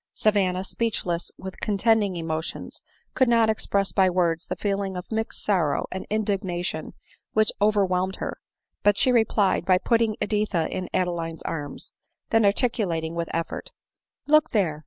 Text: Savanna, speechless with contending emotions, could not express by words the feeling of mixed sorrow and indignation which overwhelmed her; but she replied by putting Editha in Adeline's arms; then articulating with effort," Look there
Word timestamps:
Savanna, 0.15 0.63
speechless 0.63 1.31
with 1.37 1.59
contending 1.59 2.15
emotions, 2.15 2.81
could 3.13 3.29
not 3.29 3.51
express 3.51 3.91
by 3.91 4.09
words 4.09 4.47
the 4.47 4.55
feeling 4.55 4.97
of 4.97 5.11
mixed 5.11 5.43
sorrow 5.43 5.85
and 5.91 6.07
indignation 6.09 6.93
which 7.33 7.51
overwhelmed 7.61 8.15
her; 8.15 8.39
but 8.81 8.97
she 8.97 9.11
replied 9.11 9.63
by 9.63 9.77
putting 9.77 10.15
Editha 10.19 10.67
in 10.75 10.89
Adeline's 10.91 11.43
arms; 11.43 11.93
then 12.31 12.45
articulating 12.45 13.13
with 13.13 13.29
effort," 13.33 13.69
Look 14.25 14.49
there 14.49 14.79